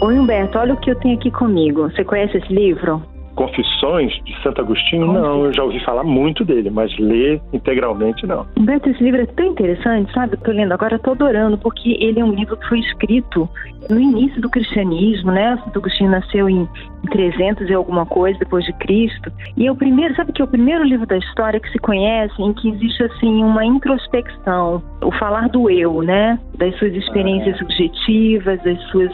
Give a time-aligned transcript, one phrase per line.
[0.00, 1.82] Oi, Humberto, olha o que eu tenho aqui comigo.
[1.82, 3.11] Você conhece esse livro?
[3.34, 5.12] Confissões de Santo Agostinho?
[5.12, 8.46] Não, eu já ouvi falar muito dele, mas ler integralmente não.
[8.58, 10.34] Humberto, esse livro é tão interessante, sabe?
[10.34, 13.48] Estou lendo agora, estou adorando, porque ele é um livro que foi escrito
[13.90, 15.56] no início do cristianismo, né?
[15.64, 16.68] Santo Agostinho nasceu em
[17.10, 19.32] 300 e alguma coisa depois de Cristo.
[19.56, 22.40] E é o primeiro, sabe que é o primeiro livro da história que se conhece
[22.40, 26.38] em que existe assim uma introspecção, o falar do eu, né?
[26.58, 29.10] Das suas experiências subjetivas, das suas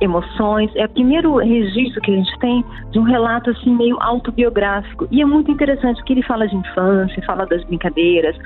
[0.00, 0.70] emoções.
[0.76, 5.06] É o primeiro registro que a gente tem de um relato assim meio autobiográfico.
[5.10, 8.36] E é muito interessante porque ele fala de infância, fala das brincadeiras,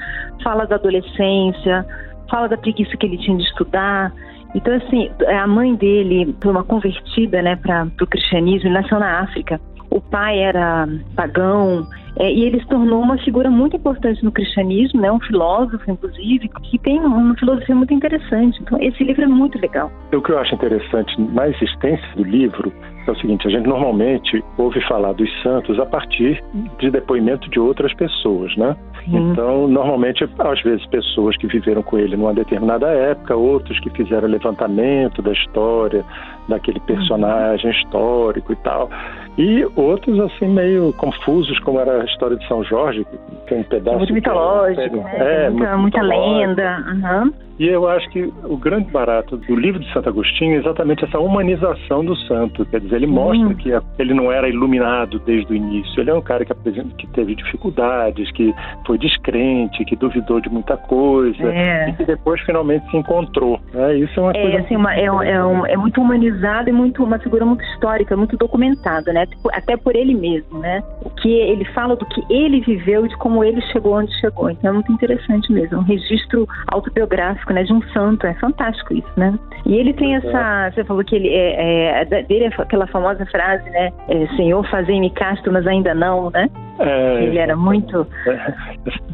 [0.42, 1.87] fala da adolescência,
[2.30, 4.12] fala da preguiça que ele tinha de estudar.
[4.54, 9.20] Então, assim, a mãe dele foi uma convertida né, para o cristianismo, ele nasceu na
[9.20, 9.60] África.
[9.94, 15.00] O pai era pagão, é, e ele se tornou uma figura muito importante no cristianismo,
[15.00, 18.60] né, um filósofo, inclusive, que tem uma filosofia muito interessante.
[18.60, 19.90] Então, esse livro é muito legal.
[20.12, 22.72] O que eu acho interessante na existência do livro
[23.06, 26.42] é o seguinte: a gente normalmente ouve falar dos santos a partir
[26.79, 28.76] de depoimento de outras pessoas, né?
[29.04, 29.32] Sim.
[29.32, 34.29] Então, normalmente, às vezes, pessoas que viveram com ele numa determinada época, outros que fizeram
[34.29, 36.04] levantamento da história
[36.48, 38.88] daquele personagem histórico e tal.
[39.36, 43.18] E outros, assim, meio confusos, como era a história de São Jorge, que
[43.49, 43.99] tem um pedaço.
[43.99, 45.46] Muito mitológico, né?
[45.46, 46.85] É, muita, muita lenda.
[46.88, 47.32] Uhum.
[47.59, 51.21] E eu acho que o grande barato do livro de Santo Agostinho é exatamente essa
[51.21, 52.66] humanização do santo.
[52.66, 53.54] Quer dizer, ele mostra uhum.
[53.54, 56.01] que ele não era iluminado desde o início.
[56.01, 56.52] Ele é um cara que,
[56.98, 58.52] que teve dificuldades, que
[58.85, 61.91] foi descrente, que duvidou de muita coisa é.
[61.91, 63.60] e que depois finalmente se encontrou.
[63.73, 64.59] É, isso é uma é, coisa.
[64.59, 68.37] Assim, uma, é, é, um, é, muito humanizado e muito, uma figura muito histórica, muito
[68.37, 69.26] documentada, né?
[69.26, 70.82] Tipo, até por ele mesmo, né?
[71.03, 74.50] O que ele fala do que ele viveu e de como ele chegou onde chegou.
[74.50, 75.78] Então é muito interessante mesmo.
[75.78, 77.62] Um registro autobiográfico né?
[77.62, 79.38] De um santo, é fantástico isso, né?
[79.66, 83.69] E ele tem essa, você falou que ele é, é dele é aquela famosa frase,
[83.70, 83.91] né?
[84.08, 86.48] É, Senhor, fazei-me casto, mas ainda não, né?
[86.78, 88.06] É, ele era muito,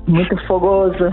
[0.07, 1.05] muito fogoso.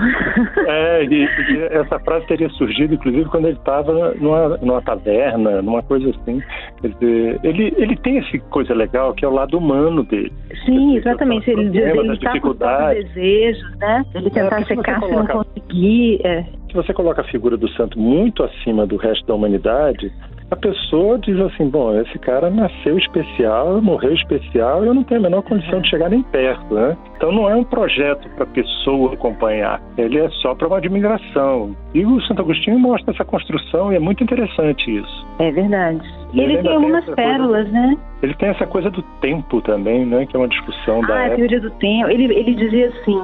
[0.68, 5.82] É, e, e, essa frase teria surgido, inclusive, quando ele estava numa, numa taverna, numa
[5.84, 6.42] coisa assim.
[6.82, 10.32] Quer dizer, ele, ele tem essa coisa legal que é o lado humano dele.
[10.66, 11.50] Sim, dizer, exatamente.
[11.50, 14.06] Ele diz ele está com desejos, né?
[14.16, 16.22] Ele tentar é, ser casto e não conseguir.
[16.24, 20.12] É se você coloca a figura do santo muito acima do resto da humanidade,
[20.50, 25.24] a pessoa diz assim: bom, esse cara nasceu especial, morreu especial, eu não tenho a
[25.24, 26.98] menor condição de chegar nem perto, né?
[27.18, 31.76] Então não é um projeto para a pessoa acompanhar, ele é só para uma admiração.
[31.94, 35.28] E o Santo Agostinho mostra essa construção e é muito interessante isso.
[35.40, 36.02] É verdade.
[36.34, 37.98] E ele, ele tem algumas tem pérolas, coisa, né?
[38.22, 40.26] Ele tem essa coisa do tempo também, né?
[40.26, 41.14] Que é uma discussão ah, da.
[41.16, 42.10] Ah, a teoria do tempo.
[42.10, 43.20] Ele, ele dizia assim: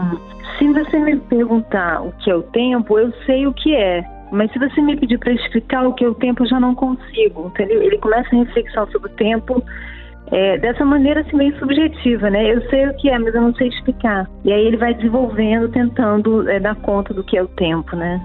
[0.57, 4.03] se você me perguntar o que é o tempo, eu sei o que é.
[4.33, 6.73] Mas se você me pedir para explicar o que é o tempo, eu já não
[6.73, 7.81] consigo, entendeu?
[7.83, 9.63] Ele começa a reflexão sobre o tempo
[10.31, 12.51] é, dessa maneira assim, meio subjetiva, né?
[12.51, 14.27] Eu sei o que é, mas eu não sei explicar.
[14.43, 18.19] E aí ele vai desenvolvendo, tentando é, dar conta do que é o tempo, né?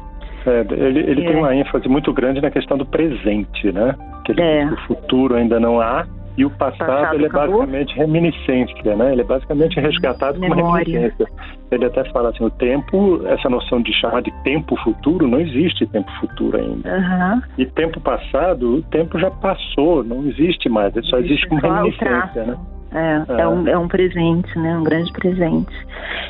[0.47, 1.29] É, ele, ele é.
[1.29, 3.95] tem uma ênfase muito grande na questão do presente, né?
[4.25, 4.65] Que ele, é.
[4.65, 6.07] o futuro ainda não há,
[6.39, 7.59] e o passado, passado ele é acabou.
[7.59, 9.13] basicamente reminiscência, né?
[9.13, 11.27] Ele é basicamente resgatado como reminiscência.
[11.69, 15.85] Ele até fala assim, o tempo, essa noção de chamar de tempo futuro, não existe
[15.89, 16.89] tempo futuro ainda.
[16.89, 17.43] Uhum.
[17.59, 22.45] E tempo passado, o tempo já passou, não existe mais, ele só existe como reminiscência,
[22.45, 22.57] né?
[22.93, 23.41] É, é.
[23.41, 24.79] é, um, é um presente, né?
[24.79, 25.75] Um grande presente.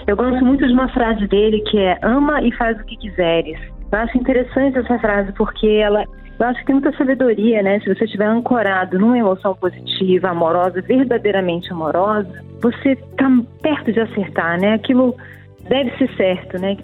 [0.06, 3.60] Eu gosto muito de uma frase dele que é ama e faz o que quiseres.
[3.92, 6.04] Eu acho interessante essa frase porque ela
[6.38, 7.80] eu acho que tem muita sabedoria, né?
[7.80, 13.28] Se você estiver ancorado numa emoção positiva, amorosa, verdadeiramente amorosa, você está
[13.60, 14.74] perto de acertar, né?
[14.74, 15.16] Aquilo
[15.68, 16.76] deve ser certo, né?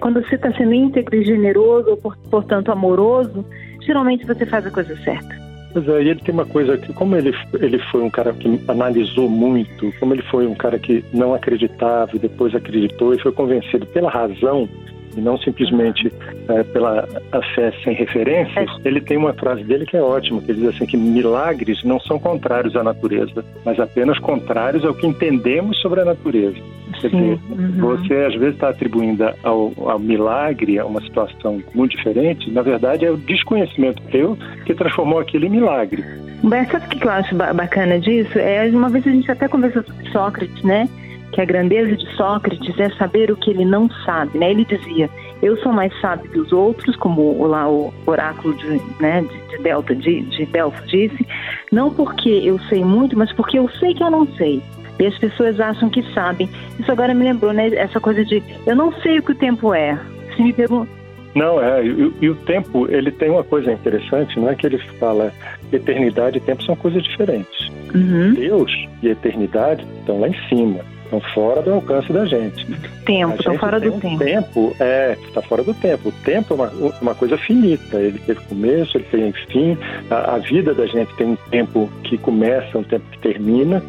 [0.00, 3.44] Quando você está sendo íntegro e generoso, ou portanto amoroso,
[3.80, 5.48] geralmente você faz a coisa certa.
[5.74, 9.28] É, e ele tem uma coisa que, como ele, ele foi um cara que analisou
[9.28, 13.86] muito, como ele foi um cara que não acreditava e depois acreditou e foi convencido
[13.86, 14.68] pela razão,
[15.18, 16.12] e não simplesmente
[16.48, 17.06] é, pela
[17.54, 18.88] fé sem referências, é.
[18.88, 22.00] ele tem uma frase dele que é ótima, que ele diz assim que milagres não
[22.00, 26.56] são contrários à natureza, mas apenas contrários ao que entendemos sobre a natureza.
[27.00, 27.72] Quer dizer, uhum.
[27.80, 33.04] você às vezes está atribuindo ao, ao milagre, a uma situação muito diferente, na verdade
[33.04, 36.04] é o desconhecimento teu que transformou aquilo em milagre.
[36.42, 38.38] Mas sabe o que eu acho bacana disso?
[38.38, 40.88] É, uma vez a gente até conversou sobre Sócrates, né?
[41.32, 44.38] que a grandeza de Sócrates é saber o que ele não sabe.
[44.38, 44.50] Né?
[44.50, 45.08] Ele dizia:
[45.40, 49.62] Eu sou mais sábio que os outros, como lá o oráculo de, né, de, de
[49.62, 51.26] Delta de, de Delfo disse,
[51.70, 54.62] não porque eu sei muito, mas porque eu sei que eu não sei.
[54.98, 56.48] E as pessoas acham que sabem.
[56.78, 57.68] Isso agora me lembrou, né?
[57.74, 59.96] Essa coisa de eu não sei o que o tempo é.
[60.34, 60.88] Se me perguntam,
[61.36, 64.78] Não, é, e, e, o tempo, ele tem uma coisa interessante, não é que ele
[64.98, 65.32] fala
[65.72, 67.68] eternidade e tempo são coisas diferentes.
[67.94, 68.34] Uhum.
[68.34, 72.66] Deus e eternidade estão lá em cima, estão fora do alcance da gente.
[73.04, 74.24] Tempo, estão fora do um tempo.
[74.24, 74.76] tempo.
[74.78, 76.10] É, está fora do tempo.
[76.10, 79.76] O tempo é uma, uma coisa finita, ele teve começo, ele tem fim.
[80.10, 83.82] A, a vida da gente tem um tempo que começa, um tempo que termina.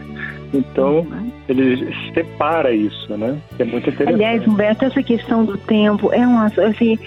[0.52, 1.06] Então,
[1.48, 3.38] ele separa isso, né?
[3.60, 4.16] É muito interessante.
[4.16, 6.46] Aliás, Humberto, essa questão do tempo é uma.
[6.46, 6.98] Assim,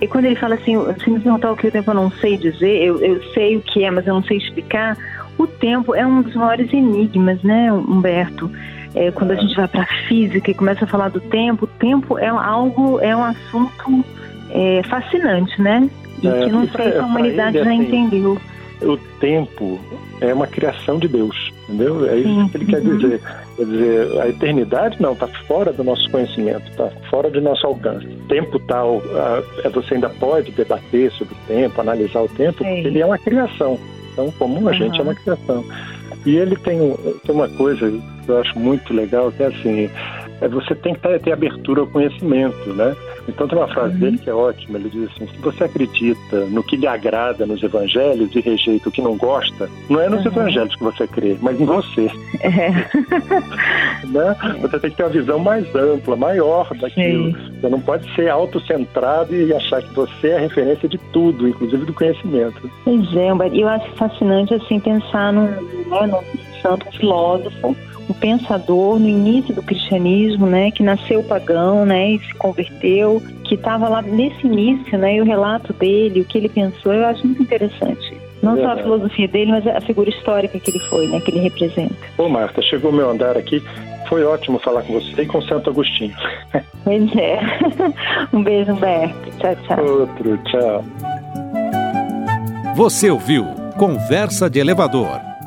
[0.00, 2.36] e quando ele fala assim, se me perguntar o que o tempo eu não sei
[2.36, 4.96] dizer, eu, eu sei o que é, mas eu não sei explicar.
[5.36, 8.48] O tempo é um dos maiores enigmas, né, Humberto?
[8.94, 11.68] É, quando a gente vai para a física e começa a falar do tempo, o
[11.68, 14.04] tempo é algo, é um assunto
[14.50, 15.88] é, fascinante, né?
[16.22, 18.38] E é, que não sei se a humanidade já assim, entendeu
[18.84, 19.80] o tempo
[20.20, 22.08] é uma criação de Deus, entendeu?
[22.08, 22.98] É isso que ele quer uhum.
[22.98, 23.20] dizer.
[23.56, 28.06] Quer dizer, a eternidade não está fora do nosso conhecimento, está fora do nosso alcance.
[28.28, 33.00] Tempo tal, uh, você ainda pode debater sobre o tempo, analisar o tempo, porque ele
[33.00, 33.78] é uma criação.
[34.12, 34.74] Então, como a uhum.
[34.74, 35.64] gente é uma criação.
[36.24, 36.78] E ele tem,
[37.24, 39.90] tem uma coisa que eu acho muito legal, que é assim,
[40.40, 42.94] é você tem que ter, abertura ao conhecimento, né?
[43.28, 44.00] Então tem uma frase uhum.
[44.00, 47.62] dele que é ótima, ele diz assim, se você acredita no que lhe agrada nos
[47.62, 50.32] evangelhos e rejeita o que não gosta, não é nos uhum.
[50.32, 52.10] evangelhos que você crê, mas em você.
[52.40, 52.70] É.
[54.08, 54.36] né?
[54.60, 57.36] Você tem que ter uma visão mais ampla, maior daquilo.
[57.36, 57.52] Sim.
[57.60, 61.84] Você não pode ser autocentrado e achar que você é a referência de tudo, inclusive
[61.84, 62.70] do conhecimento.
[62.84, 67.76] Pois é, eu acho fascinante assim pensar num, né, num santo filósofo
[68.08, 73.54] um pensador no início do cristianismo, né, que nasceu pagão, né, e se converteu, que
[73.54, 77.26] estava lá nesse início, né, e o relato dele, o que ele pensou, eu acho
[77.26, 78.20] muito interessante.
[78.42, 81.40] Não só a filosofia dele, mas a figura histórica que ele foi, né, que ele
[81.40, 81.94] representa.
[82.18, 83.62] Ô Marta, chegou meu andar aqui.
[84.08, 86.14] Foi ótimo falar com você e com Santo Agostinho.
[86.84, 87.38] Pois é.
[88.34, 89.30] Um beijo, Humberto.
[89.38, 89.84] Tchau, tchau.
[89.84, 90.84] Outro, tchau.
[92.74, 93.44] Você ouviu
[93.78, 95.31] Conversa de Elevador